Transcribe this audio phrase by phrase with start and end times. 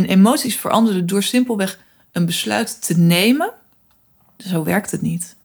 [0.00, 1.78] En emoties veranderen door simpelweg
[2.12, 3.52] een besluit te nemen.
[4.36, 5.36] Zo werkt het niet.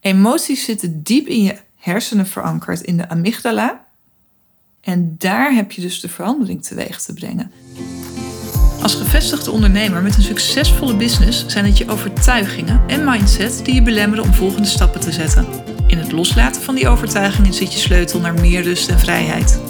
[0.00, 3.86] Emoties zitten diep in je hersenen verankerd, in de amygdala.
[4.80, 7.52] En daar heb je dus de verandering teweeg te brengen.
[8.82, 13.82] Als gevestigde ondernemer met een succesvolle business zijn het je overtuigingen en mindset die je
[13.82, 15.46] belemmeren om volgende stappen te zetten.
[15.86, 19.60] In het loslaten van die overtuigingen zit je sleutel naar meer rust en vrijheid.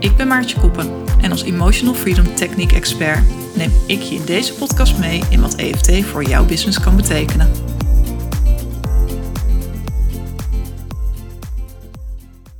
[0.00, 3.22] Ik ben Maartje Koppen en als Emotional Freedom Technique Expert
[3.56, 7.50] neem ik je in deze podcast mee in wat EFT voor jouw business kan betekenen.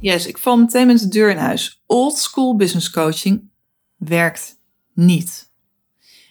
[0.00, 1.82] Yes, ik val meteen met de deur in huis.
[1.86, 3.50] Old school business coaching
[3.96, 4.60] werkt
[4.94, 5.50] niet.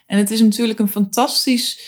[0.06, 1.80] En het is natuurlijk een fantastisch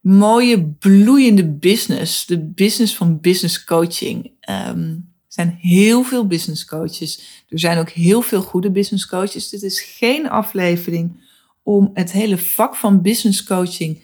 [0.00, 2.26] mooie, bloeiende business.
[2.26, 4.32] De business van business coaching.
[4.68, 5.07] Um,
[5.38, 7.44] zijn heel veel business coaches.
[7.48, 9.48] Er zijn ook heel veel goede business coaches.
[9.48, 11.20] Dit is geen aflevering
[11.62, 14.02] om het hele vak van business coaching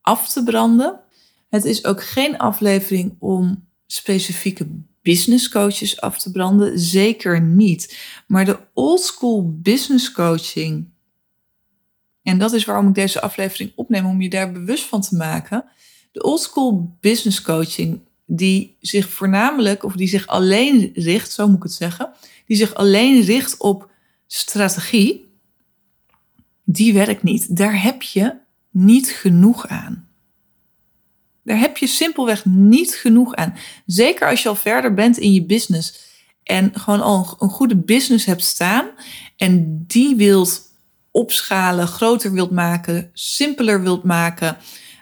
[0.00, 1.00] af te branden.
[1.48, 4.66] Het is ook geen aflevering om specifieke
[5.02, 6.78] business coaches af te branden.
[6.78, 7.98] Zeker niet.
[8.26, 10.90] Maar de old school business coaching
[12.22, 15.64] en dat is waarom ik deze aflevering opneem, om je daar bewust van te maken.
[16.12, 21.62] De oldschool business coaching, die zich voornamelijk, of die zich alleen richt, zo moet ik
[21.62, 22.12] het zeggen,
[22.46, 23.90] die zich alleen richt op
[24.26, 25.30] strategie,
[26.64, 27.56] die werkt niet.
[27.56, 28.34] Daar heb je
[28.70, 30.08] niet genoeg aan.
[31.44, 33.54] Daar heb je simpelweg niet genoeg aan.
[33.86, 36.10] Zeker als je al verder bent in je business
[36.42, 38.86] en gewoon al een goede business hebt staan
[39.36, 40.70] en die wilt
[41.10, 44.56] opschalen, groter wilt maken, simpeler wilt maken,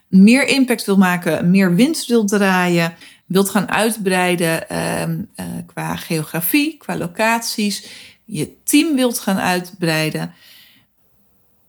[0.08, 2.94] meer impact wilt maken, meer winst wilt draaien,
[3.30, 7.86] wilt gaan uitbreiden ehm, eh, qua geografie, qua locaties,
[8.24, 10.34] je team wilt gaan uitbreiden,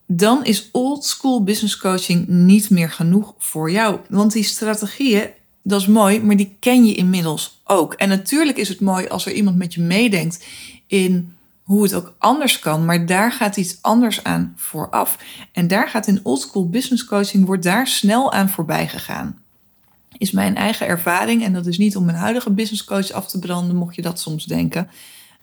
[0.07, 3.99] dan is old school business coaching niet meer genoeg voor jou.
[4.09, 5.29] Want die strategieën,
[5.63, 7.93] dat is mooi, maar die ken je inmiddels ook.
[7.93, 10.45] En natuurlijk is het mooi als er iemand met je meedenkt
[10.87, 11.33] in
[11.63, 15.17] hoe het ook anders kan, maar daar gaat iets anders aan vooraf.
[15.51, 19.40] En daar gaat in oldschool business coaching, wordt daar snel aan voorbij gegaan.
[20.21, 23.39] Is mijn eigen ervaring, en dat is niet om mijn huidige business coach af te
[23.39, 24.89] branden, mocht je dat soms denken.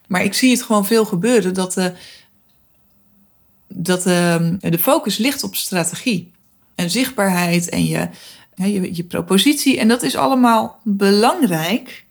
[0.06, 1.92] Maar ik zie het gewoon veel gebeuren dat de,
[3.68, 6.32] dat de, de focus ligt op strategie
[6.74, 8.08] en zichtbaarheid en je,
[8.54, 9.78] je, je propositie.
[9.78, 12.04] En dat is allemaal belangrijk.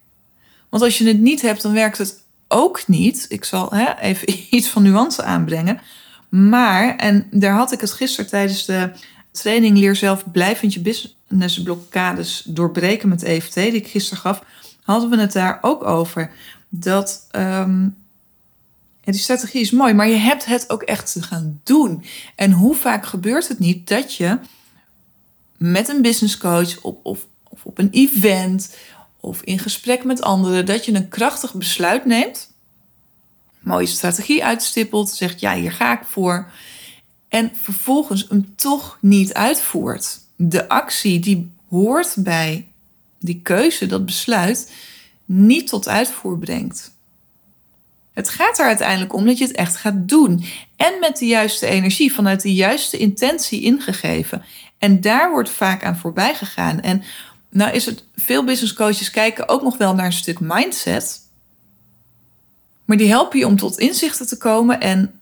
[0.69, 3.25] Want als je het niet hebt, dan werkt het ook niet.
[3.29, 5.81] Ik zal hè, even iets van nuance aanbrengen.
[6.29, 8.91] Maar, en daar had ik het gisteren tijdens de
[9.31, 10.79] training Leer zelf blijvend je
[11.27, 14.43] businessblokkades doorbreken met EFT, die ik gisteren gaf,
[14.83, 16.31] hadden we het daar ook over.
[16.69, 17.95] Dat um,
[19.03, 22.05] die strategie is mooi, maar je hebt het ook echt te gaan doen.
[22.35, 24.39] En hoe vaak gebeurt het niet dat je
[25.57, 28.75] met een business coach op, of, of op een event
[29.19, 32.51] of in gesprek met anderen, dat je een krachtig besluit neemt,
[33.59, 36.51] mooie strategie uitstippelt, zegt ja, hier ga ik voor,
[37.27, 40.19] en vervolgens hem toch niet uitvoert.
[40.39, 42.67] De actie die hoort bij
[43.19, 44.71] die keuze, dat besluit,
[45.25, 46.95] niet tot uitvoer brengt.
[48.13, 50.45] Het gaat er uiteindelijk om dat je het echt gaat doen.
[50.75, 54.43] En met de juiste energie, vanuit de juiste intentie ingegeven.
[54.77, 56.81] En daar wordt vaak aan voorbij gegaan.
[56.81, 57.03] En
[57.49, 61.19] nou is het, veel business coaches kijken ook nog wel naar een stuk mindset.
[62.85, 64.81] Maar die helpen je om tot inzichten te komen.
[64.81, 65.19] En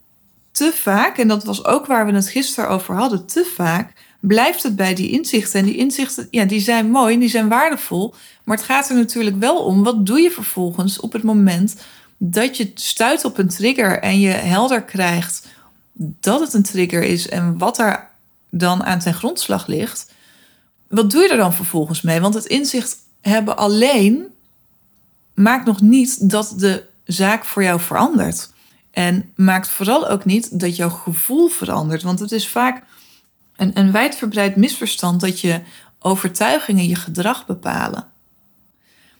[0.52, 3.94] te vaak, en dat was ook waar we het gisteren over hadden, te vaak
[4.28, 5.60] blijft het bij die inzichten.
[5.60, 8.14] En die inzichten, ja, die zijn mooi, die zijn waardevol.
[8.44, 11.76] Maar het gaat er natuurlijk wel om, wat doe je vervolgens op het moment
[12.18, 15.48] dat je stuit op een trigger en je helder krijgt
[15.98, 18.08] dat het een trigger is en wat er
[18.50, 20.14] dan aan ten grondslag ligt
[20.88, 22.20] wat doe je er dan vervolgens mee?
[22.20, 24.26] Want het inzicht hebben alleen
[25.34, 28.50] maakt nog niet dat de zaak voor jou verandert.
[28.92, 32.04] En maakt vooral ook niet dat jouw gevoel verandert.
[32.04, 32.84] Want het is vaak
[33.56, 35.62] een, een wijdverbreid misverstand dat je
[36.00, 38.08] overtuigingen je gedrag bepalen.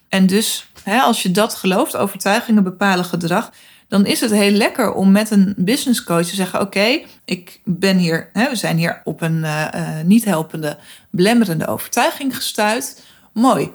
[0.10, 3.52] En dus, hè, als je dat gelooft, overtuigingen bepalen gedrag,
[3.88, 7.98] dan is het heel lekker om met een business coach te zeggen: Oké, ik ben
[7.98, 9.68] hier, hè, we zijn hier op een uh,
[10.04, 10.78] niet helpende,
[11.10, 13.02] belemmerende overtuiging gestuurd.
[13.34, 13.72] Mooi.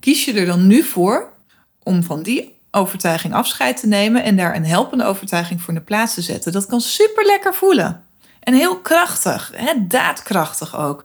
[0.00, 1.32] Kies je er dan nu voor
[1.82, 5.84] om van die overtuiging afscheid te nemen en daar een helpende overtuiging voor in de
[5.84, 6.52] plaats te zetten?
[6.52, 8.04] Dat kan super lekker voelen.
[8.40, 11.04] En heel krachtig, hè, daadkrachtig ook.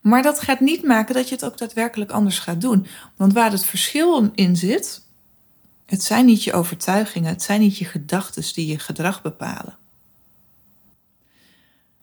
[0.00, 2.86] Maar dat gaat niet maken dat je het ook daadwerkelijk anders gaat doen.
[3.16, 5.02] Want waar het verschil in zit,
[5.86, 9.76] het zijn niet je overtuigingen, het zijn niet je gedachten die je gedrag bepalen.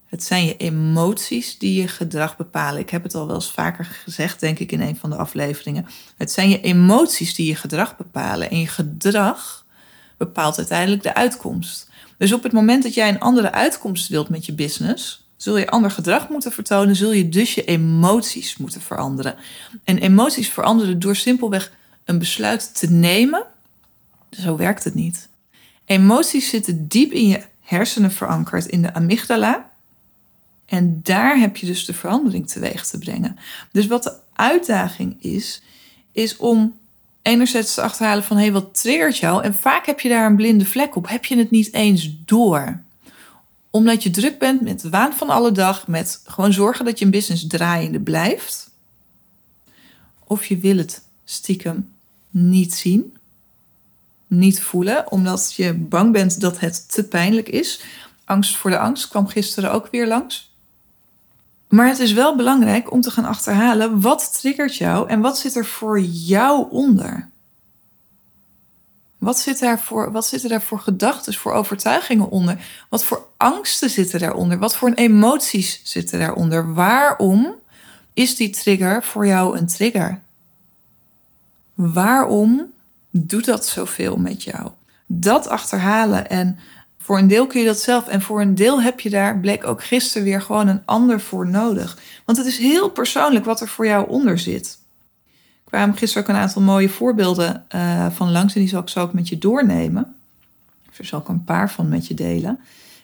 [0.05, 2.79] Het zijn je emoties die je gedrag bepalen.
[2.79, 5.85] Ik heb het al wel eens vaker gezegd, denk ik, in een van de afleveringen.
[6.17, 8.49] Het zijn je emoties die je gedrag bepalen.
[8.49, 9.65] En je gedrag
[10.17, 11.89] bepaalt uiteindelijk de uitkomst.
[12.23, 15.69] Dus op het moment dat jij een andere uitkomst wilt met je business, zul je
[15.69, 19.35] ander gedrag moeten vertonen, zul je dus je emoties moeten veranderen.
[19.83, 21.71] En emoties veranderen door simpelweg
[22.05, 23.45] een besluit te nemen.
[24.29, 25.29] Zo werkt het niet.
[25.85, 29.71] Emoties zitten diep in je hersenen verankerd, in de amygdala.
[30.65, 33.37] En daar heb je dus de verandering teweeg te brengen.
[33.71, 35.61] Dus wat de uitdaging is,
[36.11, 36.77] is om
[37.23, 39.43] enerzijds te achterhalen van hey, wat triggert jou?
[39.43, 41.09] En vaak heb je daar een blinde vlek op.
[41.09, 42.79] Heb je het niet eens door?
[43.69, 47.05] Omdat je druk bent met de waan van alle dag, met gewoon zorgen dat je
[47.05, 48.69] een business draaiende blijft.
[50.23, 51.89] Of je wil het stiekem
[52.29, 53.17] niet zien,
[54.27, 57.81] niet voelen, omdat je bang bent dat het te pijnlijk is.
[58.25, 60.52] Angst voor de angst kwam gisteren ook weer langs.
[61.73, 65.55] Maar het is wel belangrijk om te gaan achterhalen wat triggert jou en wat zit
[65.55, 67.29] er voor jou onder.
[69.17, 72.85] Wat, zit daar voor, wat zitten daar voor gedachten, voor overtuigingen onder?
[72.89, 74.59] Wat voor angsten zitten daaronder?
[74.59, 76.73] Wat voor emoties zitten daaronder?
[76.73, 77.55] Waarom
[78.13, 80.19] is die trigger voor jou een trigger?
[81.73, 82.73] Waarom
[83.09, 84.69] doet dat zoveel met jou?
[85.05, 86.59] Dat achterhalen en
[87.03, 89.67] voor een deel kun je dat zelf en voor een deel heb je daar, bleek
[89.67, 91.97] ook gisteren weer gewoon een ander voor nodig.
[92.25, 94.77] Want het is heel persoonlijk wat er voor jou onder zit.
[95.65, 98.89] Ik kwam gisteren ook een aantal mooie voorbeelden uh, van langs en die zal ik
[98.89, 100.15] zo ook met je doornemen.
[100.97, 102.59] Er zal ik een paar van met je delen.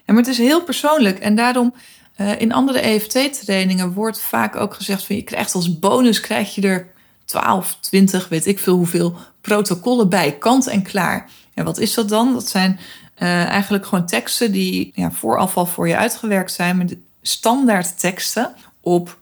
[0.06, 1.74] En maar het is heel persoonlijk en daarom
[2.18, 6.62] uh, in andere EFT-trainingen wordt vaak ook gezegd van je krijgt als bonus krijg je
[6.62, 6.88] er
[7.26, 11.30] 12, 20, weet ik veel hoeveel protocollen bij, kant en klaar.
[11.54, 12.34] En wat is dat dan?
[12.34, 12.80] Dat zijn
[13.20, 19.18] uh, eigenlijk gewoon teksten die ja, voorafval voor je uitgewerkt zijn, met standaard teksten op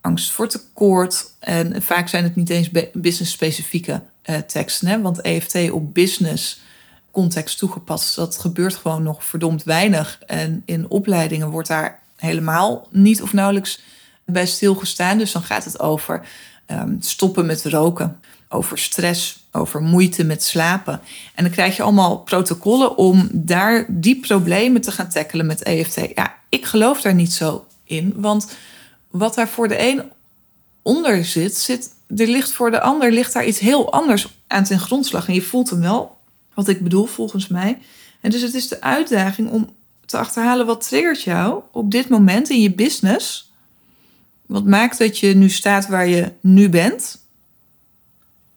[0.00, 1.32] angst voor tekort.
[1.38, 5.00] En vaak zijn het niet eens business-specifieke uh, teksten, hè?
[5.00, 6.60] want EFT op business
[7.10, 10.18] context toegepast, dat gebeurt gewoon nog verdomd weinig.
[10.26, 13.80] En in opleidingen wordt daar helemaal niet of nauwelijks
[14.24, 15.18] bij stilgestaan.
[15.18, 16.26] Dus dan gaat het over
[16.66, 21.00] um, stoppen met roken, over stress, over moeite met slapen.
[21.34, 26.00] En dan krijg je allemaal protocollen om daar die problemen te gaan tackelen met EFT.
[26.14, 28.48] Ja, ik geloof daar niet zo in, want
[29.10, 30.02] wat daar voor de een
[30.82, 34.80] onder zit, zit er ligt voor de ander ligt daar iets heel anders aan ten
[34.80, 35.28] grondslag.
[35.28, 36.16] En je voelt hem wel,
[36.54, 37.78] wat ik bedoel volgens mij.
[38.20, 39.74] En dus het is de uitdaging om
[40.04, 43.52] te achterhalen wat triggert jou op dit moment in je business.
[44.46, 47.24] Wat maakt dat je nu staat waar je nu bent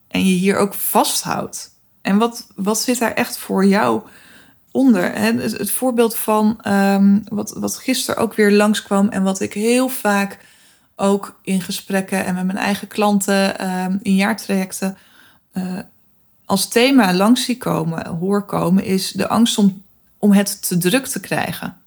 [0.10, 1.72] en je hier ook vasthoudt.
[2.02, 4.02] En wat, wat zit daar echt voor jou
[4.72, 5.14] onder?
[5.14, 10.38] Het, voorbeeld van um, wat, wat gisteren ook weer langskwam en wat ik heel vaak
[10.96, 14.98] ook in gesprekken en met mijn eigen klanten um, in jaartrajecten
[15.54, 15.80] uh,
[16.50, 19.84] als thema langs zie komen, hoor komen, is de angst om,
[20.18, 21.78] om het te druk te krijgen.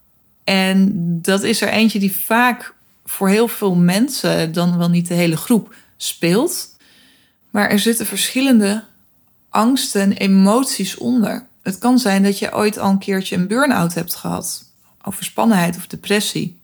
[0.45, 0.91] En
[1.23, 5.37] dat is er eentje die vaak voor heel veel mensen, dan wel niet de hele
[5.37, 6.72] groep, speelt.
[7.53, 8.85] Maar er zitten verschillende
[9.49, 11.47] angsten en emoties onder.
[11.63, 14.65] Het kan zijn dat je ooit al een keertje een burn-out hebt gehad,
[15.03, 16.61] overspannenheid of depressie.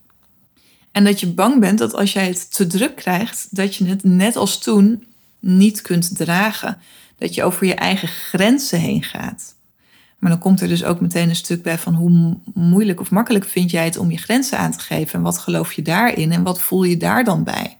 [0.92, 4.04] En dat je bang bent dat als jij het te druk krijgt, dat je het
[4.04, 5.06] net als toen
[5.38, 6.78] niet kunt dragen.
[7.18, 9.54] Dat je over je eigen grenzen heen gaat.
[10.18, 13.44] Maar dan komt er dus ook meteen een stuk bij van hoe moeilijk of makkelijk
[13.44, 16.42] vind jij het om je grenzen aan te geven en wat geloof je daarin en
[16.42, 17.78] wat voel je daar dan bij.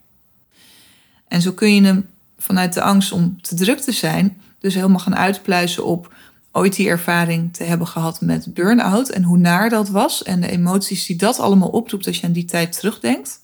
[1.29, 4.99] En zo kun je hem vanuit de angst om te druk te zijn, dus helemaal
[4.99, 6.15] gaan uitpluizen op
[6.53, 10.51] ooit die ervaring te hebben gehad met burn-out en hoe naar dat was en de
[10.51, 13.41] emoties die dat allemaal oproept als je aan die tijd terugdenkt.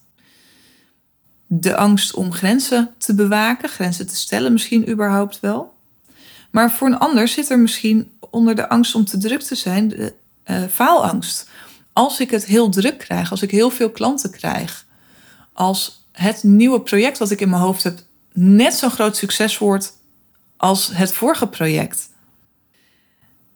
[1.46, 5.74] De angst om grenzen te bewaken, grenzen te stellen misschien überhaupt wel.
[6.50, 9.88] Maar voor een ander zit er misschien onder de angst om te druk te zijn
[9.88, 10.14] de
[10.46, 11.48] uh, faalangst.
[11.92, 14.86] Als ik het heel druk krijg, als ik heel veel klanten krijg,
[15.52, 17.98] als het nieuwe project wat ik in mijn hoofd heb
[18.34, 19.92] net zo'n groot succes wordt
[20.56, 22.08] als het vorige project.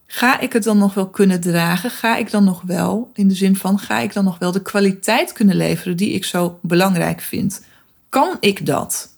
[0.07, 1.91] Ga ik het dan nog wel kunnen dragen?
[1.91, 4.63] Ga ik dan nog wel, in de zin van, ga ik dan nog wel de
[4.63, 7.65] kwaliteit kunnen leveren die ik zo belangrijk vind?
[8.09, 9.09] Kan ik dat?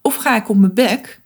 [0.00, 1.20] Of ga ik op mijn bek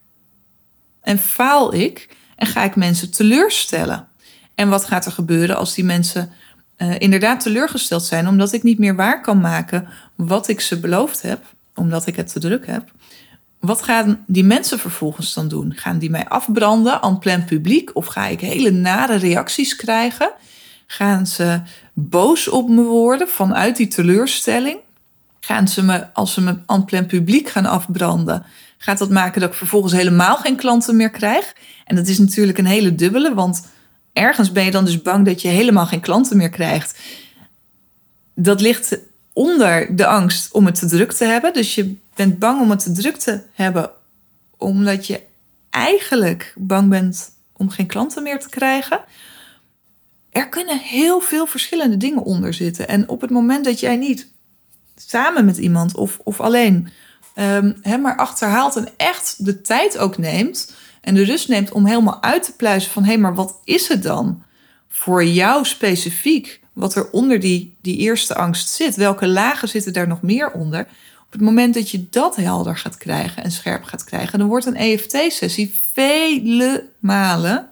[1.00, 4.08] en faal ik en ga ik mensen teleurstellen?
[4.54, 6.32] En wat gaat er gebeuren als die mensen
[6.78, 11.22] uh, inderdaad teleurgesteld zijn omdat ik niet meer waar kan maken wat ik ze beloofd
[11.22, 11.42] heb,
[11.74, 12.92] omdat ik het te druk heb?
[13.66, 15.72] Wat gaan die mensen vervolgens dan doen?
[15.76, 17.90] Gaan die mij afbranden aan plein publiek?
[17.92, 20.30] Of ga ik hele nare reacties krijgen?
[20.86, 21.60] Gaan ze
[21.92, 24.78] boos op me worden vanuit die teleurstelling?
[25.40, 28.44] Gaan ze me, als ze me aan plein publiek gaan afbranden,
[28.78, 31.54] gaat dat maken dat ik vervolgens helemaal geen klanten meer krijg?
[31.84, 33.66] En dat is natuurlijk een hele dubbele, want
[34.12, 36.98] ergens ben je dan dus bang dat je helemaal geen klanten meer krijgt.
[38.34, 38.98] Dat ligt
[39.32, 41.52] onder de angst om het te druk te hebben.
[41.52, 43.90] Dus je bent bang om het te druk te hebben,
[44.56, 45.22] omdat je
[45.70, 49.00] eigenlijk bang bent om geen klanten meer te krijgen.
[50.30, 52.88] Er kunnen heel veel verschillende dingen onder zitten.
[52.88, 54.28] En op het moment dat jij niet
[54.96, 56.88] samen met iemand of, of alleen
[57.34, 61.86] um, hem maar achterhaalt en echt de tijd ook neemt en de rust neemt om
[61.86, 64.42] helemaal uit te pluizen van hé, hey, maar wat is het dan
[64.88, 68.96] voor jou specifiek wat er onder die, die eerste angst zit?
[68.96, 70.86] Welke lagen zitten daar nog meer onder?
[71.34, 74.76] Het moment dat je dat helder gaat krijgen en scherp gaat krijgen, dan wordt een
[74.76, 77.68] EFT-sessie vele malen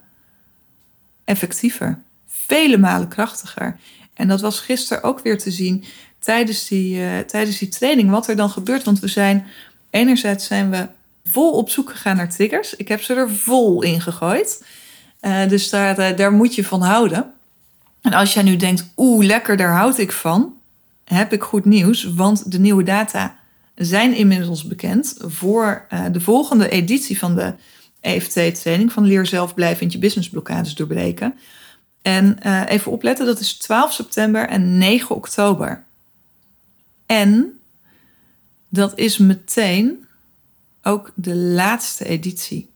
[1.25, 3.79] effectiever, vele malen krachtiger.
[4.15, 5.85] En dat was gisteren ook weer te zien
[6.19, 8.85] tijdens die, uh, tijdens die training, wat er dan gebeurt.
[8.85, 9.47] Want we zijn,
[9.91, 10.87] enerzijds zijn we
[11.25, 12.77] vol op zoek gegaan naar triggers.
[12.77, 14.65] Ik heb ze er vol in gegooid.
[15.21, 17.33] Uh, dus daar, daar moet je van houden.
[18.01, 20.55] En als jij nu denkt, oeh, lekker, daar houd ik van,
[21.05, 22.05] heb ik goed nieuws.
[22.05, 23.41] Want de nieuwe data
[23.85, 27.55] zijn inmiddels bekend voor de volgende editie van de
[28.01, 31.35] EFT-training van Leer zelf blijven je businessblokkades doorbreken.
[32.03, 35.85] En even opletten, dat is 12 september en 9 oktober.
[37.07, 37.61] En
[38.69, 40.07] dat is meteen
[40.83, 42.71] ook de laatste editie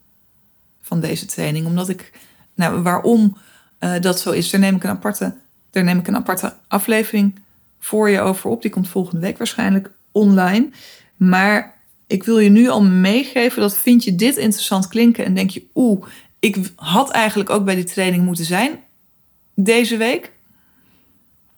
[0.81, 1.67] van deze training.
[1.67, 2.13] Omdat ik,
[2.55, 3.37] nou, waarom
[3.81, 5.35] uh, dat zo is, daar neem ik een aparte,
[5.71, 7.39] daar neem ik een aparte aflevering
[7.79, 8.63] voor je over op.
[8.63, 10.69] Die komt volgende week waarschijnlijk online.
[11.17, 11.75] Maar
[12.07, 15.63] ik wil je nu al meegeven dat vind je dit interessant klinken en denk je,
[15.75, 16.07] oeh,
[16.39, 18.81] ik had eigenlijk ook bij die training moeten zijn
[19.55, 20.33] deze week.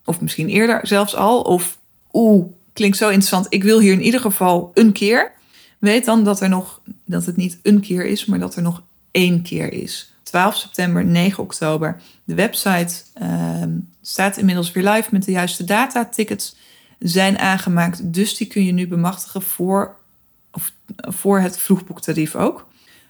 [0.05, 1.41] Of misschien eerder zelfs al.
[1.41, 1.79] Of
[2.13, 3.45] oeh, klinkt zo interessant.
[3.49, 5.31] Ik wil hier in ieder geval een keer.
[5.79, 8.83] Weet dan dat er nog, dat het niet een keer is, maar dat er nog
[9.11, 10.13] één keer is.
[10.23, 12.01] 12 september, 9 oktober.
[12.23, 13.63] De website uh,
[14.01, 16.05] staat inmiddels weer live met de juiste data.
[16.05, 16.55] Tickets
[16.99, 19.95] zijn aangemaakt, dus die kun je nu bemachtigen voor,
[20.51, 22.67] of, voor het vroegboektarief ook.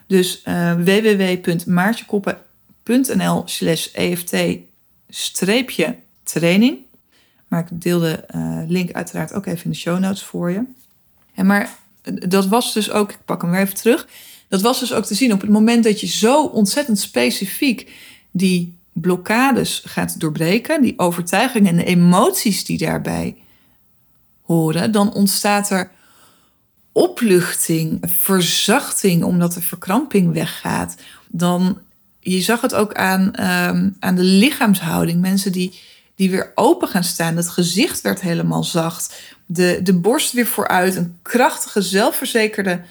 [0.07, 6.77] Dus uh, www.maartjekoppen.nl slash EFT-training.
[7.47, 10.63] Maar ik deel de uh, link uiteraard ook even in de show notes voor je.
[11.35, 11.77] En maar
[12.27, 14.07] dat was dus ook, ik pak hem weer even terug.
[14.47, 17.91] Dat was dus ook te zien op het moment dat je zo ontzettend specifiek
[18.31, 23.35] die blokkades gaat doorbreken, die overtuigingen en de emoties die daarbij
[24.91, 25.91] dan ontstaat er
[26.91, 30.95] opluchting, verzachting, omdat de verkramping weggaat.
[31.27, 31.79] Dan,
[32.19, 35.21] je zag het ook aan, um, aan de lichaamshouding.
[35.21, 35.79] Mensen die
[36.19, 37.35] die weer open gaan staan.
[37.35, 39.21] Het gezicht werd helemaal zacht.
[39.45, 40.95] De, de borst weer vooruit.
[40.95, 42.81] Een krachtige, zelfverzekerde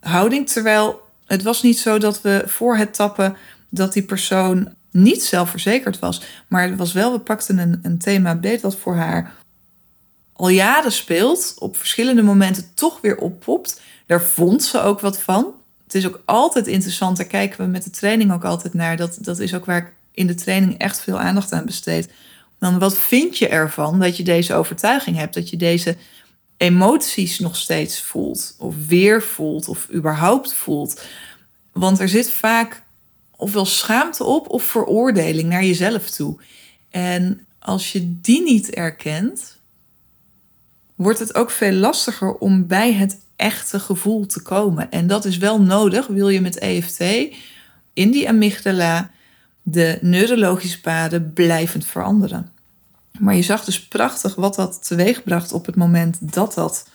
[0.00, 0.48] houding.
[0.48, 3.36] Terwijl het was niet zo dat we voor het tappen
[3.70, 6.22] dat die persoon niet zelfverzekerd was.
[6.48, 9.34] Maar het was wel, we pakten een, een thema beet wat voor haar
[10.36, 11.54] al jaren speelt.
[11.58, 13.80] Op verschillende momenten toch weer oppopt.
[14.06, 15.54] Daar vond ze ook wat van.
[15.84, 17.16] Het is ook altijd interessant.
[17.16, 18.96] Daar kijken we met de training ook altijd naar.
[18.96, 22.08] Dat, dat is ook waar ik in de training echt veel aandacht aan besteed
[22.58, 25.96] dan wat vind je ervan dat je deze overtuiging hebt, dat je deze
[26.56, 31.02] emoties nog steeds voelt, of weer voelt, of überhaupt voelt?
[31.72, 32.82] Want er zit vaak
[33.36, 36.40] ofwel schaamte op of veroordeling naar jezelf toe.
[36.90, 39.55] En als je die niet erkent,
[40.96, 44.90] wordt het ook veel lastiger om bij het echte gevoel te komen.
[44.90, 47.00] En dat is wel nodig, wil je met EFT
[47.92, 49.10] in die amygdala
[49.62, 52.50] de neurologische paden blijvend veranderen.
[53.18, 56.88] Maar je zag dus prachtig wat dat teweegbracht op het moment dat dat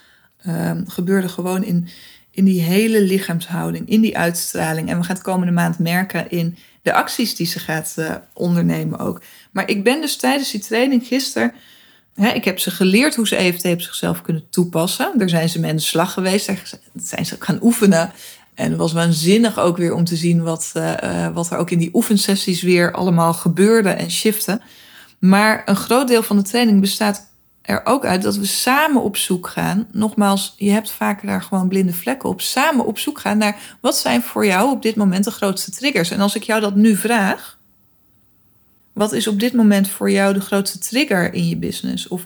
[0.47, 1.29] um, gebeurde.
[1.29, 1.87] Gewoon in,
[2.31, 4.89] in die hele lichaamshouding, in die uitstraling.
[4.89, 8.99] En we gaan het komende maand merken in de acties die ze gaat uh, ondernemen
[8.99, 9.21] ook.
[9.51, 11.53] Maar ik ben dus tijdens die training gisteren.
[12.15, 15.11] Ik heb ze geleerd hoe ze EFT op zichzelf kunnen toepassen.
[15.17, 16.47] Daar zijn ze mee aan de slag geweest.
[16.47, 18.11] Daar zijn ze gaan oefenen.
[18.55, 21.79] En het was waanzinnig ook weer om te zien wat, uh, wat er ook in
[21.79, 24.61] die oefensessies weer allemaal gebeurde en shifte.
[25.19, 27.29] Maar een groot deel van de training bestaat
[27.61, 29.87] er ook uit dat we samen op zoek gaan.
[29.91, 32.41] Nogmaals, je hebt vaker daar gewoon blinde vlekken op.
[32.41, 36.11] Samen op zoek gaan naar wat zijn voor jou op dit moment de grootste triggers.
[36.11, 37.57] En als ik jou dat nu vraag,
[38.93, 42.07] wat is op dit moment voor jou de grootste trigger in je business?
[42.07, 42.25] Of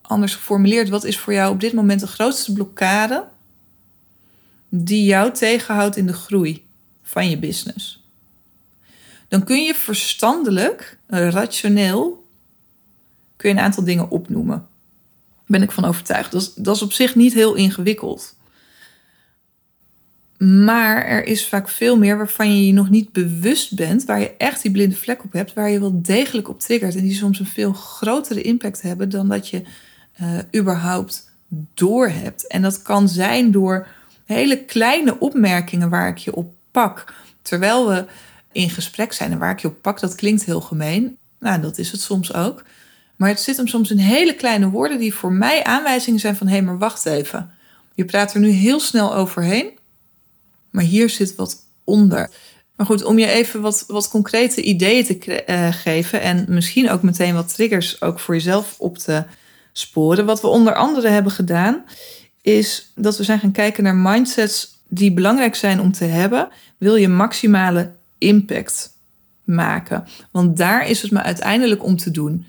[0.00, 3.24] anders geformuleerd, wat is voor jou op dit moment de grootste blokkade
[4.68, 6.66] die jou tegenhoudt in de groei
[7.02, 8.04] van je business?
[9.28, 12.28] Dan kun je verstandelijk, rationeel
[13.36, 14.66] kun je een aantal dingen opnoemen.
[15.46, 16.32] Ben ik van overtuigd.
[16.32, 18.34] Dat dat is op zich niet heel ingewikkeld.
[20.46, 24.36] Maar er is vaak veel meer waarvan je je nog niet bewust bent, waar je
[24.36, 26.96] echt die blinde vlek op hebt, waar je wel degelijk op triggert.
[26.96, 29.62] En die soms een veel grotere impact hebben dan dat je
[30.20, 31.30] uh, überhaupt
[31.74, 32.46] doorhebt.
[32.46, 33.86] En dat kan zijn door
[34.24, 37.14] hele kleine opmerkingen waar ik je op pak.
[37.42, 38.04] Terwijl we
[38.52, 41.16] in gesprek zijn en waar ik je op pak, dat klinkt heel gemeen.
[41.38, 42.64] Nou, dat is het soms ook.
[43.16, 46.46] Maar het zit hem soms in hele kleine woorden die voor mij aanwijzingen zijn van
[46.46, 47.50] hé, hey, maar wacht even.
[47.94, 49.78] Je praat er nu heel snel overheen,
[50.70, 52.30] maar hier zit wat onder.
[52.76, 57.02] Maar goed, om je even wat, wat concrete ideeën te uh, geven en misschien ook
[57.02, 59.24] meteen wat triggers ook voor jezelf op te
[59.72, 60.26] sporen.
[60.26, 61.84] Wat we onder andere hebben gedaan,
[62.42, 66.48] is dat we zijn gaan kijken naar mindsets die belangrijk zijn om te hebben.
[66.78, 68.96] Wil je maximale impact
[69.44, 70.04] maken?
[70.30, 72.46] Want daar is het me uiteindelijk om te doen.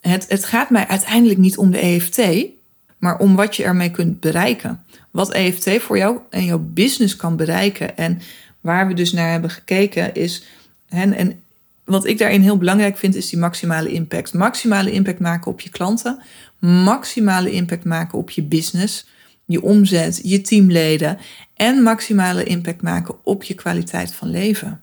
[0.00, 2.46] Het, het gaat mij uiteindelijk niet om de EFT,
[3.02, 4.84] maar om wat je ermee kunt bereiken.
[5.10, 7.96] Wat EFT voor jou en jouw business kan bereiken.
[7.96, 8.20] En
[8.60, 10.44] waar we dus naar hebben gekeken is.
[10.88, 11.42] En, en
[11.84, 14.32] wat ik daarin heel belangrijk vind, is die maximale impact.
[14.32, 16.22] Maximale impact maken op je klanten,
[16.58, 19.06] maximale impact maken op je business,
[19.44, 21.18] je omzet, je teamleden
[21.54, 24.82] en maximale impact maken op je kwaliteit van leven.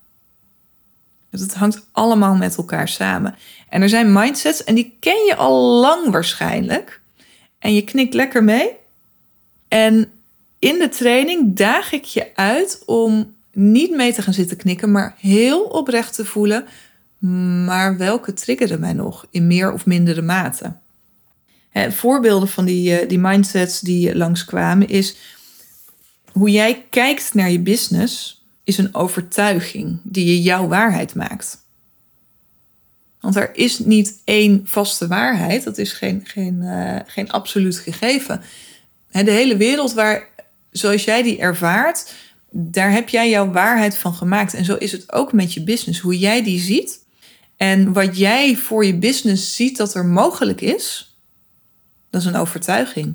[1.29, 3.35] Het hangt allemaal met elkaar samen.
[3.69, 6.99] En er zijn mindsets en die ken je al lang waarschijnlijk.
[7.59, 8.71] En je knikt lekker mee.
[9.67, 10.11] En
[10.59, 15.15] in de training daag ik je uit om niet mee te gaan zitten knikken, maar
[15.17, 16.65] heel oprecht te voelen.
[17.65, 20.73] Maar welke triggeren mij nog in meer of mindere mate?
[21.89, 25.15] voorbeelden van die, eh, die mindsets die langskwamen is
[26.31, 31.57] hoe jij kijkt naar je business is een overtuiging die je jouw waarheid maakt.
[33.19, 38.41] Want er is niet één vaste waarheid, dat is geen, geen, uh, geen absoluut gegeven.
[39.11, 40.27] De hele wereld waar,
[40.71, 42.13] zoals jij die ervaart,
[42.51, 44.53] daar heb jij jouw waarheid van gemaakt.
[44.53, 45.99] En zo is het ook met je business.
[45.99, 46.99] Hoe jij die ziet
[47.57, 51.15] en wat jij voor je business ziet dat er mogelijk is,
[52.09, 53.13] dat is een overtuiging.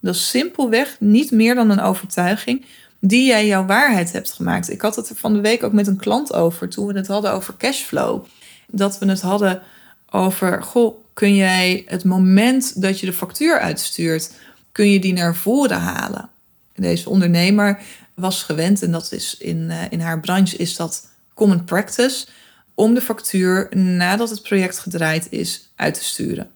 [0.00, 2.64] Dat is simpelweg niet meer dan een overtuiging
[3.00, 4.70] die jij jouw waarheid hebt gemaakt.
[4.70, 7.06] Ik had het er van de week ook met een klant over toen we het
[7.06, 8.24] hadden over cashflow.
[8.70, 9.62] Dat we het hadden
[10.10, 14.32] over, goh, kun jij het moment dat je de factuur uitstuurt,
[14.72, 16.28] kun je die naar voren halen?
[16.74, 17.80] Deze ondernemer
[18.14, 22.26] was gewend, en dat is in, uh, in haar branche is dat common practice,
[22.74, 26.50] om de factuur nadat het project gedraaid is uit te sturen.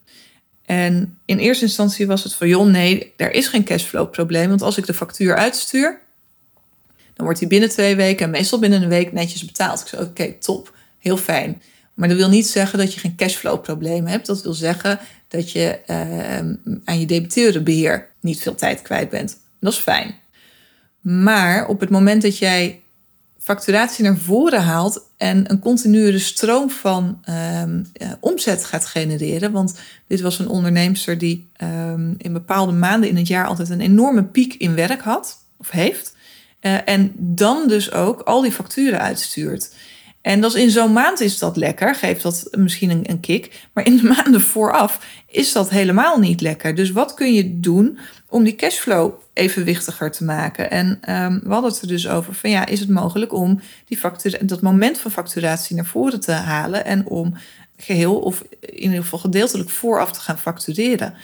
[0.64, 4.48] En in eerste instantie was het van, joh, nee, er is geen cashflow probleem.
[4.48, 6.00] Want als ik de factuur uitstuur,
[7.14, 9.80] dan wordt die binnen twee weken en meestal binnen een week netjes betaald.
[9.80, 11.62] Ik zei, oké, top, heel fijn.
[11.94, 14.26] Maar dat wil niet zeggen dat je geen cashflow probleem hebt.
[14.26, 19.38] Dat wil zeggen dat je uh, aan je debiteurenbeheer niet veel tijd kwijt bent.
[19.60, 20.14] Dat is fijn.
[21.00, 22.82] Maar op het moment dat jij
[23.38, 27.20] facturatie naar voren haalt en een continue stroom van
[27.62, 27.86] um,
[28.20, 29.52] omzet gaat genereren.
[29.52, 33.80] Want dit was een onderneemster die um, in bepaalde maanden in het jaar altijd een
[33.80, 36.16] enorme piek in werk had of heeft.
[36.60, 39.74] Uh, en dan dus ook al die facturen uitstuurt.
[40.22, 43.68] En dat is in zo'n maand is dat lekker, geeft dat misschien een, een kick.
[43.72, 46.74] Maar in de maanden vooraf is dat helemaal niet lekker.
[46.74, 50.70] Dus wat kun je doen om die cashflow evenwichtiger te maken.
[50.70, 53.98] En um, we hadden het er dus over van ja, is het mogelijk om die
[54.40, 57.34] dat moment van facturatie naar voren te halen en om
[57.76, 61.14] geheel of in ieder geval gedeeltelijk vooraf te gaan factureren.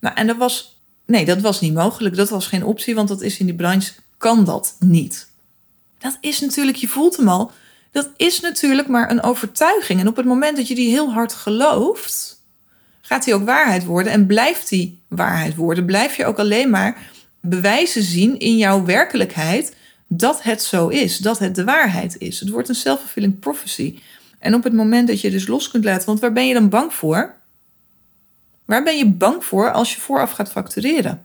[0.00, 2.16] Nou, en dat was, nee, dat was niet mogelijk.
[2.16, 5.28] Dat was geen optie, want dat is in die branche, kan dat niet.
[5.98, 7.50] Dat is natuurlijk, je voelt hem al,
[7.96, 10.00] dat is natuurlijk maar een overtuiging.
[10.00, 12.42] En op het moment dat je die heel hard gelooft,
[13.00, 15.84] gaat die ook waarheid worden en blijft die waarheid worden.
[15.84, 19.74] Blijf je ook alleen maar bewijzen zien in jouw werkelijkheid
[20.06, 22.40] dat het zo is, dat het de waarheid is.
[22.40, 23.98] Het wordt een self-fulfilling prophecy.
[24.38, 26.68] En op het moment dat je dus los kunt laten, want waar ben je dan
[26.68, 27.34] bang voor?
[28.64, 31.22] Waar ben je bang voor als je vooraf gaat factureren?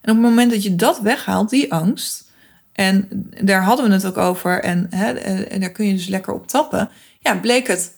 [0.00, 2.30] En op het moment dat je dat weghaalt, die angst,
[2.72, 3.08] en
[3.42, 6.46] daar hadden we het ook over, en, hè, en daar kun je dus lekker op
[6.46, 7.92] tappen, ja, bleek het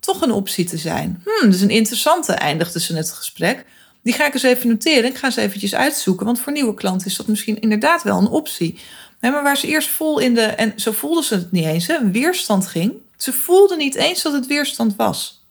[0.00, 1.22] toch een optie te zijn.
[1.24, 3.64] Hmm, is een interessante, eindigde ze het gesprek.
[4.02, 5.10] Die ga ik eens even noteren.
[5.10, 6.26] Ik ga ze eventjes uitzoeken.
[6.26, 8.78] Want voor nieuwe klanten is dat misschien inderdaad wel een optie.
[9.20, 10.42] maar waar ze eerst vol in de.
[10.42, 11.86] En zo voelden ze het niet eens.
[11.86, 12.92] Hè, weerstand ging.
[13.16, 15.42] Ze voelden niet eens dat het weerstand was.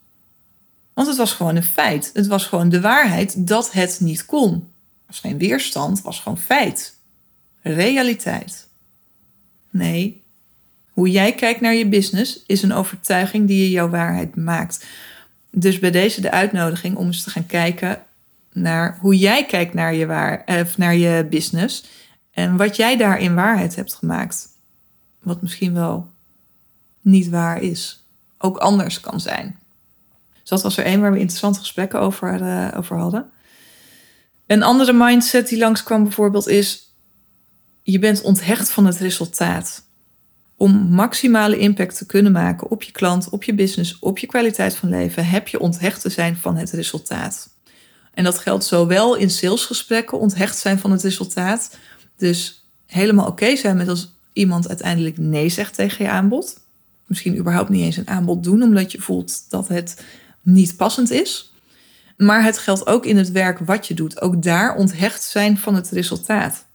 [0.94, 2.10] Want het was gewoon een feit.
[2.12, 4.52] Het was gewoon de waarheid dat het niet kon.
[4.52, 4.62] Het
[5.06, 6.97] was geen weerstand, het was gewoon feit.
[7.68, 8.66] Realiteit.
[9.70, 10.22] Nee,
[10.90, 14.86] hoe jij kijkt naar je business is een overtuiging die je jouw waarheid maakt.
[15.50, 18.02] Dus bij deze de uitnodiging om eens te gaan kijken
[18.52, 21.84] naar hoe jij kijkt naar je, waar, of naar je business.
[22.30, 24.48] En wat jij daarin waarheid hebt gemaakt.
[25.22, 26.10] Wat misschien wel
[27.00, 28.04] niet waar is.
[28.38, 29.58] Ook anders kan zijn.
[30.40, 33.30] Dus dat was er één waar we interessante gesprekken over, uh, over hadden.
[34.46, 36.87] Een andere mindset die langskwam bijvoorbeeld is...
[37.90, 39.82] je bent onthecht van het resultaat.
[40.56, 44.76] Om maximale impact te kunnen maken op je klant, op je business, op je kwaliteit
[44.76, 45.26] van leven...
[45.26, 47.48] heb je onthecht te zijn van het resultaat.
[48.14, 51.76] En dat geldt zowel in salesgesprekken, onthecht zijn van het resultaat.
[52.16, 56.60] Dus helemaal oké zijn met als iemand uiteindelijk nee zegt tegen je aanbod.
[57.06, 60.04] Misschien überhaupt niet eens een aanbod doen, omdat je voelt dat het
[60.42, 61.52] niet passend is.
[62.16, 64.20] Maar het geldt ook in het werk wat je doet.
[64.20, 66.66] Ook daar onthecht zijn van het resultaat.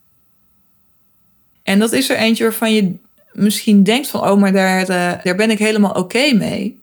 [1.63, 2.95] En dat is er eentje waarvan je
[3.33, 6.81] misschien denkt van, oh, maar daar, uh, daar ben ik helemaal oké mee.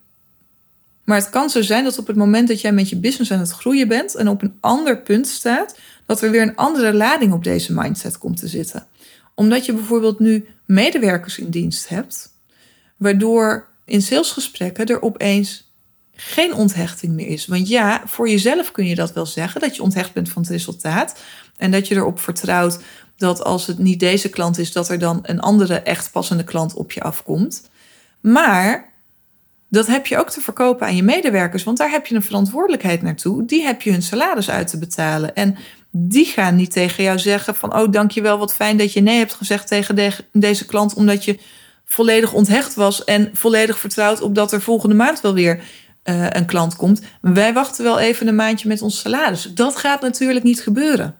[1.04, 3.38] Maar het kan zo zijn dat op het moment dat jij met je business aan
[3.38, 7.32] het groeien bent en op een ander punt staat, dat er weer een andere lading
[7.32, 8.86] op deze mindset komt te zitten.
[9.34, 12.30] Omdat je bijvoorbeeld nu medewerkers in dienst hebt,
[12.96, 15.70] waardoor in salesgesprekken er opeens
[16.14, 17.46] geen onthechting meer is.
[17.46, 20.50] Want ja, voor jezelf kun je dat wel zeggen, dat je onthecht bent van het
[20.50, 21.20] resultaat.
[21.56, 22.80] En dat je erop vertrouwt
[23.20, 26.74] dat als het niet deze klant is, dat er dan een andere echt passende klant
[26.74, 27.70] op je afkomt.
[28.20, 28.92] Maar
[29.68, 33.02] dat heb je ook te verkopen aan je medewerkers, want daar heb je een verantwoordelijkheid
[33.02, 33.44] naartoe.
[33.44, 35.34] Die heb je hun salaris uit te betalen.
[35.34, 35.56] En
[35.90, 39.34] die gaan niet tegen jou zeggen van, oh dankjewel, wat fijn dat je nee hebt
[39.34, 41.38] gezegd tegen deze klant, omdat je
[41.84, 45.62] volledig onthecht was en volledig vertrouwd op dat er volgende maand wel weer
[46.04, 47.02] uh, een klant komt.
[47.20, 49.42] Wij wachten wel even een maandje met ons salaris.
[49.54, 51.19] Dat gaat natuurlijk niet gebeuren.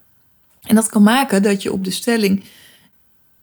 [0.63, 2.45] En dat kan maken dat je op de stelling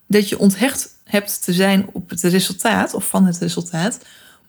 [0.06, 3.98] dat je onthecht hebt te zijn op het resultaat of van het resultaat,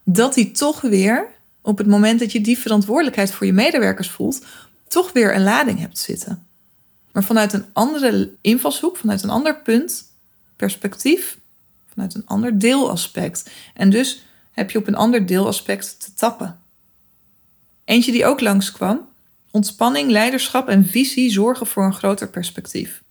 [0.03, 1.27] dat die toch weer
[1.61, 4.45] op het moment dat je die verantwoordelijkheid voor je medewerkers voelt,
[4.87, 6.47] toch weer een lading hebt zitten.
[7.11, 10.03] Maar vanuit een andere invalshoek, vanuit een ander punt,
[10.55, 11.37] perspectief,
[11.93, 13.49] vanuit een ander deelaspect.
[13.73, 16.59] En dus heb je op een ander deelaspect te tappen.
[17.85, 19.07] Eentje die ook langskwam.
[19.51, 23.03] Ontspanning, leiderschap en visie zorgen voor een groter perspectief.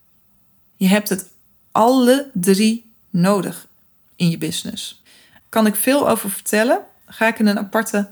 [0.77, 1.29] Je hebt het
[1.73, 3.69] alle drie nodig
[4.17, 5.03] in je business.
[5.49, 6.81] Kan ik veel over vertellen?
[7.07, 8.09] Ga ik in een aparte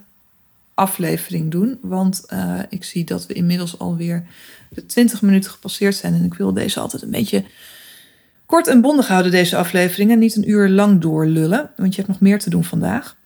[0.74, 1.78] aflevering doen.
[1.82, 4.26] Want uh, ik zie dat we inmiddels alweer
[4.70, 6.14] de 20 minuten gepasseerd zijn.
[6.14, 7.44] En ik wil deze altijd een beetje
[8.46, 10.18] kort en bondig houden, deze afleveringen.
[10.18, 13.16] Niet een uur lang doorlullen, want je hebt nog meer te doen vandaag.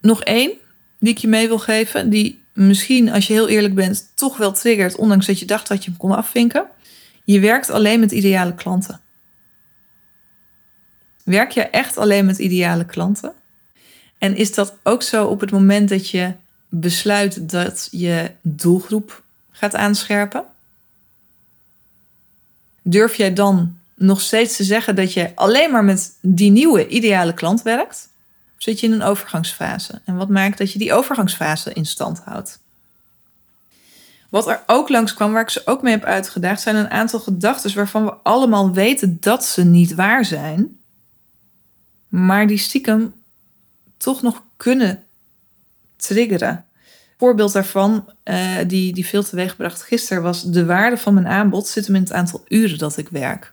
[0.00, 0.52] Nog één
[0.98, 4.52] die ik je mee wil geven, die misschien, als je heel eerlijk bent, toch wel
[4.52, 6.66] triggert, ondanks dat je dacht dat je hem kon afvinken.
[7.24, 9.00] Je werkt alleen met ideale klanten.
[11.24, 13.32] Werk je echt alleen met ideale klanten?
[14.18, 16.32] En is dat ook zo op het moment dat je
[16.68, 20.44] besluit dat je doelgroep gaat aanscherpen?
[22.82, 27.34] Durf jij dan nog steeds te zeggen dat je alleen maar met die nieuwe ideale
[27.34, 28.08] klant werkt?
[28.62, 30.00] Zit je in een overgangsfase?
[30.04, 32.58] En wat maakt dat je die overgangsfase in stand houdt?
[34.28, 37.20] Wat er ook langs kwam, waar ik ze ook mee heb uitgedaagd, zijn een aantal
[37.20, 40.78] gedachten waarvan we allemaal weten dat ze niet waar zijn,
[42.08, 43.14] maar die stiekem
[43.96, 45.04] toch nog kunnen
[45.96, 46.64] triggeren.
[47.18, 51.86] Voorbeeld daarvan, uh, die, die veel teweegbracht gisteren, was de waarde van mijn aanbod zit
[51.86, 53.52] hem in het aantal uren dat ik werk.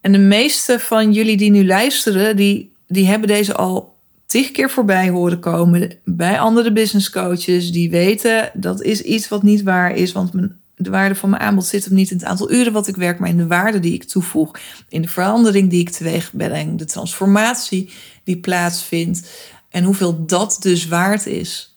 [0.00, 3.96] En de meeste van jullie die nu luisteren, die die hebben deze al
[4.26, 7.72] tig keer voorbij horen komen bij andere business coaches.
[7.72, 10.32] Die weten dat is iets wat niet waar is, want
[10.76, 13.18] de waarde van mijn aanbod zit hem niet in het aantal uren wat ik werk,
[13.18, 16.84] maar in de waarde die ik toevoeg, in de verandering die ik teweeg breng, de
[16.84, 17.90] transformatie
[18.24, 19.28] die plaatsvindt
[19.68, 21.76] en hoeveel dat dus waard is.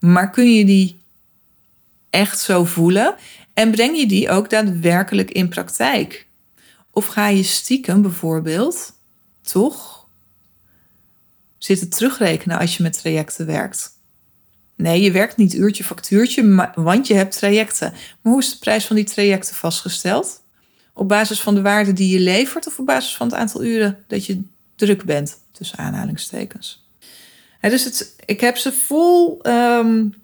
[0.00, 1.00] Maar kun je die
[2.10, 3.14] echt zo voelen
[3.54, 6.26] en breng je die ook daadwerkelijk in praktijk?
[6.90, 8.92] Of ga je stiekem bijvoorbeeld
[9.42, 9.97] toch
[11.58, 13.96] zitten terugrekenen als je met trajecten werkt.
[14.78, 17.92] Nee, je werkt niet uurtje factuurtje, want je hebt trajecten.
[17.92, 20.42] Maar hoe is de prijs van die trajecten vastgesteld?
[20.92, 24.04] Op basis van de waarde die je levert of op basis van het aantal uren
[24.06, 24.42] dat je
[24.76, 26.86] druk bent, tussen aanhalingstekens.
[27.60, 30.14] dus het, ik heb ze vol um,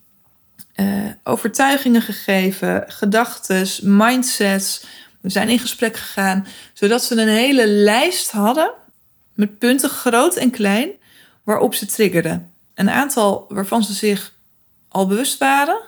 [0.77, 3.67] uh, overtuigingen gegeven, gedachten,
[3.97, 4.87] mindsets.
[5.21, 8.73] We zijn in gesprek gegaan, zodat ze een hele lijst hadden
[9.35, 10.91] met punten groot en klein
[11.45, 12.53] waarop ze triggerden.
[12.75, 14.35] Een aantal waarvan ze zich
[14.89, 15.81] al bewust waren.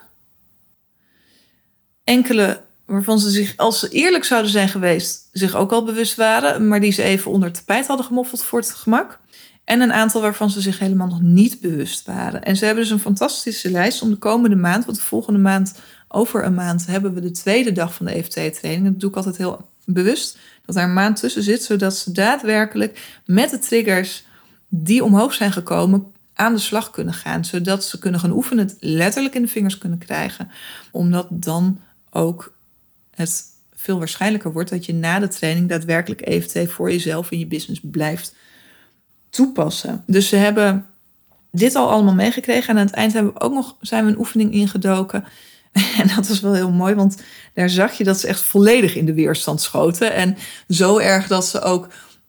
[2.04, 6.68] Enkele waarvan ze zich, als ze eerlijk zouden zijn geweest, zich ook al bewust waren,
[6.68, 9.18] maar die ze even onder het tapijt hadden gemoffeld voor het gemak.
[9.64, 12.42] En een aantal waarvan ze zich helemaal nog niet bewust waren.
[12.42, 15.74] En ze hebben dus een fantastische lijst om de komende maand, want de volgende maand,
[16.08, 18.84] over een maand, hebben we de tweede dag van de EFT-training.
[18.84, 23.20] Dat doe ik altijd heel bewust, dat daar een maand tussen zit, zodat ze daadwerkelijk
[23.24, 24.24] met de triggers
[24.68, 27.44] die omhoog zijn gekomen, aan de slag kunnen gaan.
[27.44, 30.50] Zodat ze kunnen gaan oefenen, het letterlijk in de vingers kunnen krijgen.
[30.90, 32.54] Omdat dan ook
[33.10, 37.46] het veel waarschijnlijker wordt dat je na de training daadwerkelijk EFT voor jezelf en je
[37.46, 38.34] business blijft
[39.30, 40.02] toepassen.
[40.06, 40.86] Dus ze hebben
[41.50, 42.68] dit al allemaal meegekregen.
[42.68, 45.24] En aan het eind hebben we ook nog, zijn we een oefening ingedoken.
[46.00, 47.22] En dat was wel heel mooi, want
[47.54, 50.14] daar zag je dat ze echt volledig in de weerstand schoten.
[50.14, 50.36] En
[50.68, 51.88] zo erg dat ze ook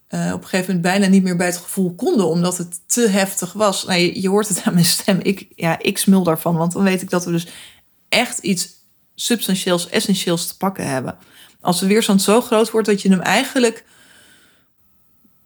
[0.10, 3.08] uh, op een gegeven moment bijna niet meer bij het gevoel konden, omdat het te
[3.08, 3.86] heftig was.
[3.86, 5.20] Nou, je, je, hoort het aan mijn stem.
[5.22, 7.48] Ik, ja, ik smul daarvan, want dan weet ik dat we dus
[8.10, 8.70] echt iets
[9.16, 11.18] substantieels, essentieels te pakken hebben.
[11.62, 13.86] Als de weerstand zo groot wordt dat je hem eigenlijk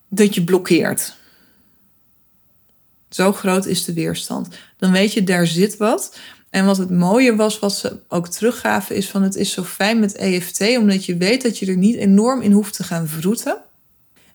[0.09, 1.15] dat je blokkeert.
[3.09, 4.47] Zo groot is de weerstand.
[4.77, 6.17] Dan weet je, daar zit wat.
[6.49, 9.99] En wat het mooie was, wat ze ook teruggaven, is van het is zo fijn
[9.99, 13.57] met EFT, omdat je weet dat je er niet enorm in hoeft te gaan vroeten.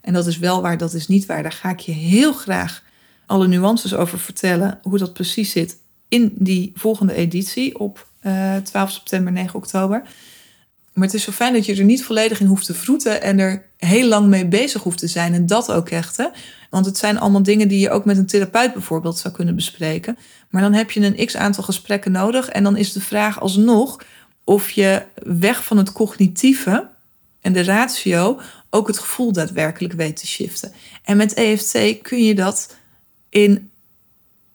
[0.06, 1.42] En dat is wel waar, dat is niet waar.
[1.42, 2.82] Daar ga ik je heel graag
[3.26, 5.76] alle nuances over vertellen, hoe dat precies zit
[6.08, 10.02] in die volgende editie op uh, eh, 12 september, 9 oktober.
[10.92, 13.38] Maar het is zo fijn dat je er niet volledig in hoeft te vroeten en
[13.38, 15.34] er heel lang mee bezig hoeft te zijn.
[15.34, 16.16] En dat ook echt.
[16.16, 16.26] Hè?
[16.70, 20.18] Want het zijn allemaal dingen die je ook met een therapeut bijvoorbeeld zou kunnen bespreken.
[20.50, 22.48] Maar dan heb je een x aantal gesprekken nodig.
[22.48, 24.02] En dan is de vraag alsnog
[24.44, 26.88] of je weg van het cognitieve
[27.40, 28.40] en de ratio
[28.76, 30.72] ook het gevoel daadwerkelijk weet te shiften.
[31.04, 32.76] En met EFT kun je dat
[33.28, 33.70] in,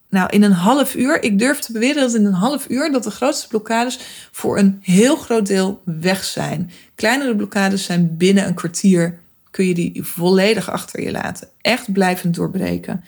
[0.09, 1.23] nou, in een half uur.
[1.23, 3.99] Ik durf te beweren dat in een half uur dat de grootste blokkades
[4.31, 6.71] voor een heel groot deel weg zijn.
[6.95, 9.19] Kleinere blokkades zijn binnen een kwartier
[9.51, 11.47] kun je die volledig achter je laten.
[11.61, 13.03] Echt blijvend doorbreken.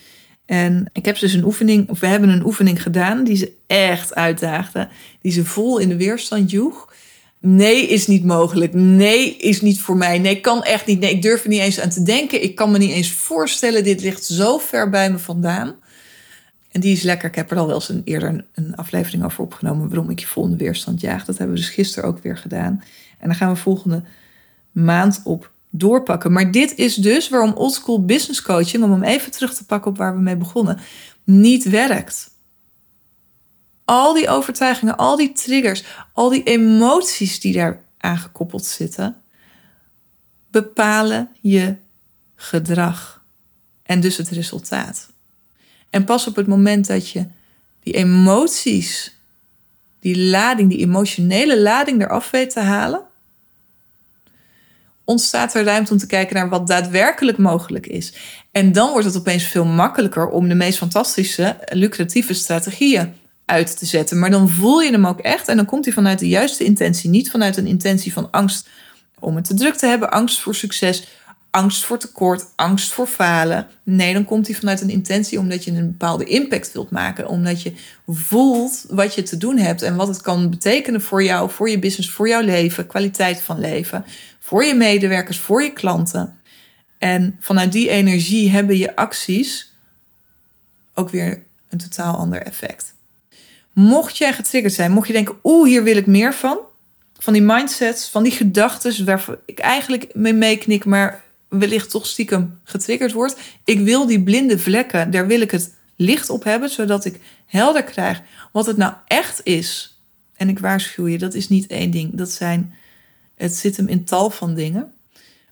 [0.46, 4.16] En ik heb dus een oefening, of we hebben een oefening gedaan die ze echt
[4.16, 4.88] uitdaagde.
[5.22, 6.94] Die ze vol in de weerstand joeg.
[7.46, 8.74] Nee, is niet mogelijk.
[8.74, 10.20] Nee, is niet voor mij.
[10.20, 11.00] Nee, kan echt niet.
[11.00, 12.44] Nee, ik durf er niet eens aan te denken.
[12.44, 13.84] Ik kan me niet eens voorstellen.
[13.84, 15.76] Dit ligt zo ver bij me vandaan.
[16.72, 17.30] En die is lekker.
[17.30, 19.90] Ik heb er al wel eens een, eerder een, aflevering over opgenomen.
[19.90, 21.26] Waarom ik je vol in de weerstand jaag.
[21.26, 22.84] Dat hebben we dus gisteren ook weer gedaan.
[23.20, 24.04] En dan gaan we volgende
[24.72, 26.32] maand op doorpakken.
[26.32, 29.98] Maar dit is dus waarom oldschool business coaching, om hem even terug te pakken op
[29.98, 30.80] waar we mee begonnen,
[31.24, 32.33] niet werkt.
[33.86, 39.22] Al die overtuigingen, al die triggers, al die emoties die daar aangekoppeld zitten,
[40.52, 41.76] bepalen je
[42.36, 43.24] gedrag
[43.84, 45.10] en dus het resultaat.
[45.90, 47.26] En pas op het moment dat je
[47.84, 49.18] die emoties,
[50.00, 53.02] die lading, die emotionele lading eraf weet te halen,
[55.04, 58.14] ontstaat er ruimte om te kijken naar wat daadwerkelijk mogelijk is.
[58.52, 63.14] En dan wordt het opeens veel makkelijker om de meest fantastische, lucratieve strategieën
[63.46, 64.20] uit te zetten.
[64.20, 67.10] Maar dan voel je hem ook echt en dan komt hij vanuit de juiste intentie.
[67.10, 68.70] Niet vanuit een intentie van angst
[69.20, 71.08] om het te druk te hebben, angst voor succes,
[71.50, 73.68] angst voor tekort, angst voor falen.
[73.84, 77.28] Nee, dan komt hij vanuit een intentie omdat je een bepaalde impact wilt maken.
[77.28, 77.74] Omdat je
[78.08, 81.80] voelt wat je te doen hebt en wat het kan betekenen voor jou, voor je
[81.80, 84.06] business, voor jouw leven, kwaliteit van leven
[84.44, 86.40] voor je medewerkers, voor je klanten.
[86.98, 89.74] En vanuit die energie hebben je acties
[90.94, 92.96] ook weer een totaal ander effect.
[93.74, 96.58] Mocht jij getriggerd zijn, mocht je denken, oeh, hier wil ik meer van.
[97.20, 102.60] Van die mindsets, van die gedachten waar ik eigenlijk mee meeknik, maar wellicht toch stiekem
[102.64, 103.36] getriggerd wordt.
[103.64, 107.84] Ik wil die blinde vlekken, daar wil ik het licht op hebben, zodat ik helder
[107.84, 109.98] krijg wat het nou echt is.
[110.36, 112.12] En ik waarschuw je, dat is niet één ding.
[112.14, 112.74] Dat zijn
[113.36, 114.94] het zit hem in tal van dingen.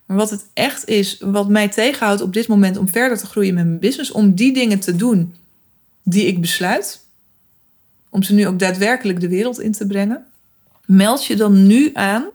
[0.05, 3.53] Maar wat het echt is, wat mij tegenhoudt op dit moment om verder te groeien
[3.53, 5.35] met mijn business, om die dingen te doen
[6.03, 7.05] die ik besluit,
[8.11, 10.25] om ze nu ook daadwerkelijk de wereld in te brengen,
[10.85, 12.29] meld je dan nu aan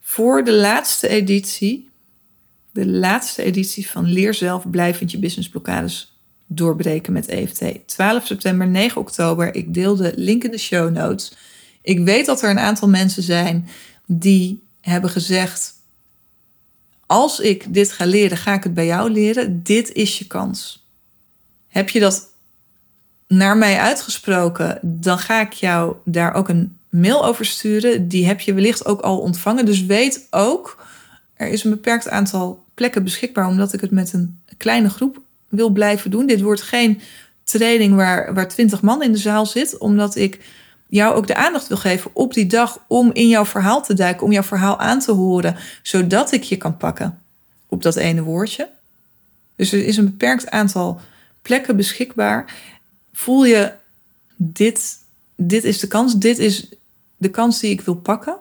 [0.00, 1.88] voor de laatste editie,
[2.70, 6.16] de laatste editie van Leer zelf blijvend je businessblokkades
[6.46, 7.62] doorbreken met EFT.
[7.86, 9.54] 12 september, 9 oktober.
[9.54, 11.32] Ik deel de link in de show notes.
[11.82, 13.68] Ik weet dat er een aantal mensen zijn
[14.06, 15.74] die hebben gezegd:
[17.06, 19.62] Als ik dit ga leren, ga ik het bij jou leren.
[19.62, 20.86] Dit is je kans.
[21.68, 22.31] Heb je dat
[23.32, 28.08] naar mij uitgesproken, dan ga ik jou daar ook een mail over sturen.
[28.08, 29.64] Die heb je wellicht ook al ontvangen.
[29.64, 30.84] Dus weet ook,
[31.34, 35.70] er is een beperkt aantal plekken beschikbaar, omdat ik het met een kleine groep wil
[35.70, 36.26] blijven doen.
[36.26, 37.00] Dit wordt geen
[37.44, 40.40] training waar, waar 20 man in de zaal zit, omdat ik
[40.88, 44.26] jou ook de aandacht wil geven op die dag om in jouw verhaal te duiken,
[44.26, 47.18] om jouw verhaal aan te horen, zodat ik je kan pakken
[47.66, 48.68] op dat ene woordje.
[49.56, 51.00] Dus er is een beperkt aantal
[51.42, 52.52] plekken beschikbaar.
[53.12, 53.72] Voel je,
[54.36, 54.98] dit,
[55.36, 56.68] dit is de kans, dit is
[57.16, 58.36] de kans die ik wil pakken.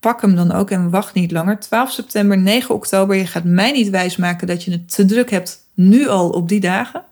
[0.00, 1.60] Pak hem dan ook en wacht niet langer.
[1.60, 3.16] 12 september, 9 oktober.
[3.16, 6.60] Je gaat mij niet wijsmaken dat je het te druk hebt nu al op die
[6.60, 7.02] dagen.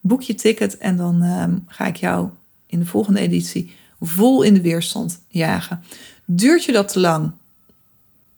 [0.00, 2.28] Boek je ticket en dan ehm, ga ik jou
[2.66, 5.84] in de volgende editie vol in de weerstand jagen.
[6.24, 7.32] Duurt je dat te lang,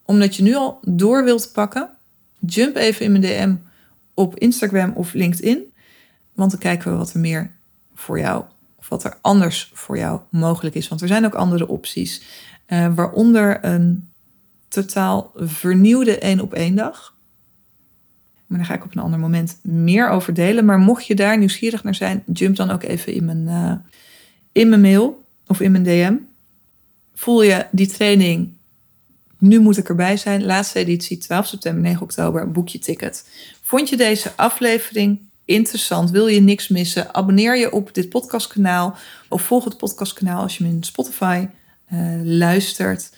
[0.04, 1.88] omdat je nu al door wilt pakken,
[2.38, 3.54] jump even in mijn DM
[4.14, 5.72] op Instagram of LinkedIn.
[6.36, 7.50] Want dan kijken we wat er meer
[7.94, 8.44] voor jou,
[8.76, 10.88] of wat er anders voor jou mogelijk is.
[10.88, 12.22] Want er zijn ook andere opties,
[12.68, 14.08] uh, waaronder een
[14.68, 17.14] totaal vernieuwde één op één dag.
[18.46, 20.64] Maar daar ga ik op een ander moment meer over delen.
[20.64, 23.72] Maar mocht je daar nieuwsgierig naar zijn, jump dan ook even in mijn, uh,
[24.52, 26.14] in mijn mail of in mijn DM.
[27.14, 28.52] Voel je die training,
[29.38, 30.44] nu moet ik erbij zijn.
[30.44, 33.28] Laatste editie, 12 september, 9 oktober, boek je ticket.
[33.62, 36.10] Vond je deze aflevering interessant?
[36.10, 37.14] Wil je niks missen?
[37.14, 38.96] Abonneer je op dit podcastkanaal
[39.28, 41.46] of volg het podcastkanaal als je hem in Spotify
[41.92, 43.10] uh, luistert.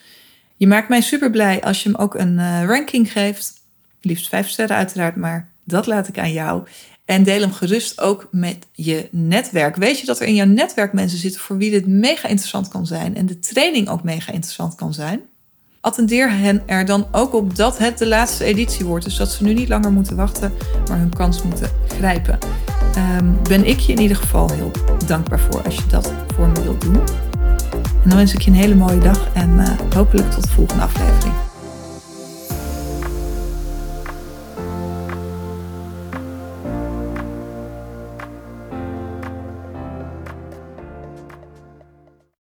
[0.57, 3.53] Je maakt mij super blij als je hem ook een uh, ranking geeft.
[4.01, 6.67] Liefst vijf sterren uiteraard, maar dat laat ik aan jou.
[7.05, 9.77] En deel hem gerust ook met je netwerk.
[9.77, 12.87] Weet je dat er in jouw netwerk mensen zitten voor wie dit mega interessant kan
[12.87, 15.21] zijn en de training ook mega interessant kan zijn?
[15.89, 19.05] Attendeer hen er dan ook op dat het de laatste editie wordt.
[19.05, 20.53] Dus dat ze nu niet langer moeten wachten,
[20.89, 22.39] maar hun kans moeten grijpen.
[23.21, 24.71] Um, ben ik je in ieder geval heel
[25.07, 27.01] dankbaar voor als je dat voor me wilt doen.
[28.03, 30.83] En dan wens ik je een hele mooie dag en uh, hopelijk tot de volgende
[30.83, 31.48] aflevering.